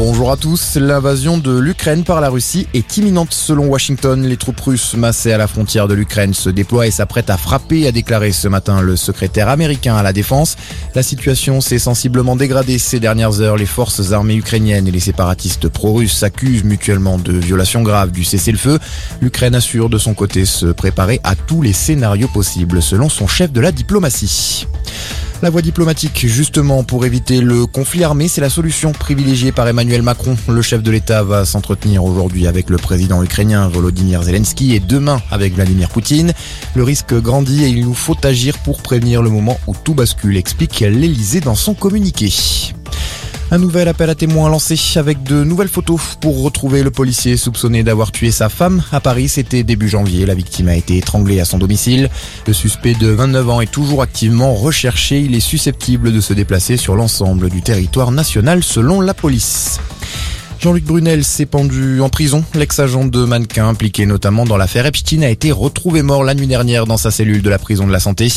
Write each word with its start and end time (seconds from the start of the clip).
Bonjour 0.00 0.30
à 0.30 0.36
tous. 0.36 0.76
L'invasion 0.76 1.38
de 1.38 1.58
l'Ukraine 1.58 2.04
par 2.04 2.20
la 2.20 2.28
Russie 2.28 2.68
est 2.72 2.98
imminente 2.98 3.34
selon 3.34 3.66
Washington. 3.66 4.22
Les 4.22 4.36
troupes 4.36 4.60
russes 4.60 4.94
massées 4.94 5.32
à 5.32 5.38
la 5.38 5.48
frontière 5.48 5.88
de 5.88 5.94
l'Ukraine 5.94 6.34
se 6.34 6.50
déploient 6.50 6.86
et 6.86 6.92
s'apprêtent 6.92 7.30
à 7.30 7.36
frapper, 7.36 7.84
a 7.88 7.90
déclaré 7.90 8.30
ce 8.30 8.46
matin 8.46 8.80
le 8.80 8.94
secrétaire 8.94 9.48
américain 9.48 9.96
à 9.96 10.04
la 10.04 10.12
défense. 10.12 10.56
La 10.94 11.02
situation 11.02 11.60
s'est 11.60 11.80
sensiblement 11.80 12.36
dégradée 12.36 12.78
ces 12.78 13.00
dernières 13.00 13.40
heures. 13.40 13.56
Les 13.56 13.66
forces 13.66 14.12
armées 14.12 14.36
ukrainiennes 14.36 14.86
et 14.86 14.92
les 14.92 15.00
séparatistes 15.00 15.68
pro-russes 15.68 16.16
s'accusent 16.16 16.62
mutuellement 16.62 17.18
de 17.18 17.32
violations 17.32 17.82
graves 17.82 18.12
du 18.12 18.22
cessez-le-feu. 18.22 18.78
L'Ukraine 19.20 19.56
assure 19.56 19.88
de 19.88 19.98
son 19.98 20.14
côté 20.14 20.44
se 20.44 20.66
préparer 20.66 21.18
à 21.24 21.34
tous 21.34 21.60
les 21.60 21.72
scénarios 21.72 22.28
possibles 22.28 22.82
selon 22.82 23.08
son 23.08 23.26
chef 23.26 23.50
de 23.50 23.60
la 23.60 23.72
diplomatie. 23.72 24.68
La 25.40 25.50
voie 25.50 25.62
diplomatique, 25.62 26.26
justement, 26.26 26.82
pour 26.82 27.06
éviter 27.06 27.40
le 27.40 27.64
conflit 27.64 28.02
armé, 28.02 28.26
c'est 28.26 28.40
la 28.40 28.50
solution 28.50 28.90
privilégiée 28.90 29.52
par 29.52 29.68
Emmanuel 29.68 30.02
Macron. 30.02 30.36
Le 30.48 30.62
chef 30.62 30.82
de 30.82 30.90
l'État 30.90 31.22
va 31.22 31.44
s'entretenir 31.44 32.02
aujourd'hui 32.02 32.48
avec 32.48 32.68
le 32.68 32.76
président 32.76 33.22
ukrainien 33.22 33.68
Volodymyr 33.68 34.24
Zelensky 34.24 34.74
et 34.74 34.80
demain 34.80 35.22
avec 35.30 35.54
Vladimir 35.54 35.90
Poutine. 35.90 36.32
Le 36.74 36.82
risque 36.82 37.14
grandit 37.14 37.62
et 37.64 37.68
il 37.68 37.84
nous 37.84 37.94
faut 37.94 38.16
agir 38.24 38.58
pour 38.58 38.82
prévenir 38.82 39.22
le 39.22 39.30
moment 39.30 39.60
où 39.68 39.74
tout 39.84 39.94
bascule, 39.94 40.36
explique 40.36 40.80
l'Elysée 40.80 41.40
dans 41.40 41.54
son 41.54 41.74
communiqué. 41.74 42.32
Un 43.50 43.56
nouvel 43.56 43.88
appel 43.88 44.10
à 44.10 44.14
témoins 44.14 44.50
lancé 44.50 44.76
avec 44.96 45.22
de 45.22 45.42
nouvelles 45.42 45.68
photos 45.68 46.18
pour 46.20 46.42
retrouver 46.42 46.82
le 46.82 46.90
policier 46.90 47.38
soupçonné 47.38 47.82
d'avoir 47.82 48.12
tué 48.12 48.30
sa 48.30 48.50
femme. 48.50 48.82
À 48.92 49.00
Paris, 49.00 49.30
c'était 49.30 49.62
début 49.62 49.88
janvier. 49.88 50.26
La 50.26 50.34
victime 50.34 50.68
a 50.68 50.76
été 50.76 50.98
étranglée 50.98 51.40
à 51.40 51.46
son 51.46 51.56
domicile. 51.56 52.10
Le 52.46 52.52
suspect 52.52 52.92
de 52.92 53.08
29 53.08 53.48
ans 53.48 53.60
est 53.62 53.72
toujours 53.72 54.02
activement 54.02 54.54
recherché. 54.54 55.20
Il 55.20 55.34
est 55.34 55.40
susceptible 55.40 56.12
de 56.12 56.20
se 56.20 56.34
déplacer 56.34 56.76
sur 56.76 56.94
l'ensemble 56.94 57.48
du 57.48 57.62
territoire 57.62 58.10
national 58.10 58.62
selon 58.62 59.00
la 59.00 59.14
police. 59.14 59.80
Jean-Luc 60.60 60.84
Brunel 60.84 61.24
s'est 61.24 61.46
pendu 61.46 62.02
en 62.02 62.10
prison. 62.10 62.44
L'ex-agent 62.54 63.06
de 63.06 63.24
mannequin 63.24 63.66
impliqué 63.66 64.04
notamment 64.04 64.44
dans 64.44 64.58
l'affaire 64.58 64.84
Epstein 64.84 65.22
a 65.22 65.30
été 65.30 65.52
retrouvé 65.52 66.02
mort 66.02 66.22
la 66.22 66.34
nuit 66.34 66.48
dernière 66.48 66.84
dans 66.84 66.98
sa 66.98 67.10
cellule 67.10 67.40
de 67.40 67.48
la 67.48 67.58
prison 67.58 67.86
de 67.86 67.92
la 67.92 68.00
santé. 68.00 68.30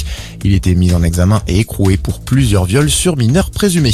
Il 0.46 0.54
était 0.54 0.76
mis 0.76 0.94
en 0.94 1.04
examen 1.04 1.42
et 1.48 1.60
écroué 1.60 1.98
pour 1.98 2.22
plusieurs 2.22 2.64
viols 2.64 2.90
sur 2.90 3.18
mineurs 3.18 3.52
présumés. 3.52 3.92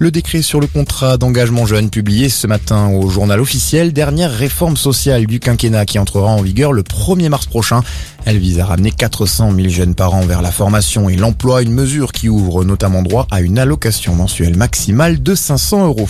Le 0.00 0.10
décret 0.10 0.42
sur 0.42 0.60
le 0.60 0.66
contrat 0.66 1.18
d'engagement 1.18 1.66
jeune 1.66 1.88
publié 1.88 2.28
ce 2.28 2.48
matin 2.48 2.88
au 2.88 3.08
journal 3.08 3.40
officiel, 3.40 3.92
dernière 3.92 4.30
réforme 4.30 4.76
sociale 4.76 5.26
du 5.26 5.38
quinquennat 5.38 5.86
qui 5.86 6.00
entrera 6.00 6.30
en 6.30 6.42
vigueur 6.42 6.72
le 6.72 6.82
1er 6.82 7.28
mars 7.28 7.46
prochain. 7.46 7.82
Elle 8.24 8.38
vise 8.38 8.58
à 8.58 8.66
ramener 8.66 8.90
400 8.90 9.52
000 9.54 9.68
jeunes 9.68 9.94
par 9.94 10.14
an 10.14 10.22
vers 10.22 10.42
la 10.42 10.50
formation 10.50 11.08
et 11.08 11.16
l'emploi, 11.16 11.62
une 11.62 11.72
mesure 11.72 12.10
qui 12.10 12.28
ouvre 12.28 12.64
notamment 12.64 13.02
droit 13.02 13.28
à 13.30 13.40
une 13.40 13.58
allocation 13.58 14.14
mensuelle 14.14 14.56
maximale 14.56 15.22
de 15.22 15.34
500 15.34 15.86
euros. 15.86 16.08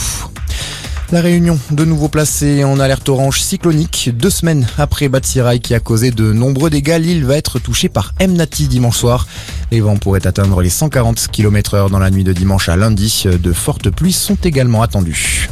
La 1.15 1.21
Réunion, 1.21 1.61
de 1.71 1.85
nouveau 1.85 2.09
placée 2.09 2.65
en 2.65 2.81
alerte 2.81 3.09
orange 3.09 3.41
cyclonique. 3.41 4.11
Deux 4.13 4.31
semaines 4.31 4.67
après 4.79 5.09
Batsirai 5.09 5.61
qui 5.61 5.73
a 5.73 5.79
causé 5.79 6.11
de 6.11 6.33
nombreux 6.33 6.71
dégâts, 6.71 6.99
l'île 6.99 7.25
va 7.25 7.37
être 7.37 7.61
touchée 7.61 7.89
par 7.89 8.15
Mnati 8.21 8.67
dimanche 8.67 8.97
soir. 8.97 9.29
Les 9.71 9.81
vents 9.81 9.97
pourraient 9.97 10.27
atteindre 10.27 10.61
les 10.61 10.71
140 10.71 11.29
km 11.31 11.75
heure 11.75 11.89
dans 11.89 12.01
la 12.01 12.11
nuit 12.11 12.25
de 12.25 12.33
dimanche 12.33 12.69
à 12.69 12.75
lundi. 12.75 13.27
De 13.41 13.53
fortes 13.53 13.91
pluies 13.91 14.13
sont 14.13 14.35
également 14.43 14.83
attendues. 14.83 15.49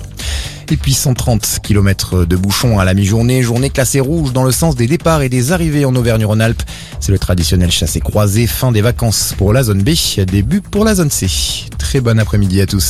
Et 0.69 0.77
puis 0.77 0.95
130 0.95 1.61
km 1.63 2.25
de 2.25 2.35
bouchons 2.35 2.81
à 2.81 2.85
la 2.85 2.95
mi-journée, 2.95 3.43
journée 3.43 3.71
classée 3.71 4.01
rouge 4.01 4.33
dans 4.33 4.43
le 4.43 4.51
sens 4.51 4.75
des 4.75 4.89
départs 4.89 5.23
et 5.23 5.29
des 5.29 5.53
arrivées 5.53 5.85
en 5.85 5.95
Auvergne-Rhône-Alpes. 5.95 6.63
C'est 6.99 7.13
le 7.13 7.21
traditionnel 7.21 7.71
chassé 7.71 8.01
croisé, 8.01 8.49
fin 8.49 8.73
des 8.73 8.81
vacances 8.81 9.33
pour 9.39 9.53
la 9.53 9.63
zone 9.63 9.83
B, 9.83 9.91
début 10.27 10.61
pour 10.61 10.85
la 10.85 10.97
zone 10.97 11.11
C. 11.11 11.29
Très 11.79 12.01
bon 12.01 12.19
après-midi 12.19 12.61
à 12.61 12.67
tous. 12.67 12.81